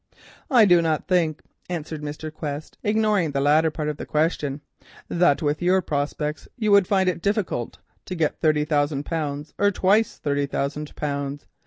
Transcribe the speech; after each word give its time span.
"I 0.49 0.65
do 0.65 0.81
not 0.81 1.07
think," 1.07 1.43
answered 1.69 2.01
Mr. 2.01 2.33
Quest, 2.33 2.75
ignoring 2.81 3.29
the 3.33 3.39
latter 3.39 3.69
part 3.69 3.87
of 3.87 3.97
the 3.97 4.05
question, 4.07 4.61
"that 5.09 5.43
with 5.43 5.61
your 5.61 5.79
prospects 5.83 6.47
you 6.57 6.71
would 6.71 6.87
find 6.87 7.07
it 7.07 7.21
difficult 7.21 7.77
to 8.05 8.15
get 8.15 8.39
thirty 8.41 8.65
thousand 8.65 9.05
pounds. 9.05 9.45